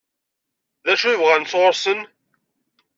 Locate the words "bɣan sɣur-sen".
1.21-1.99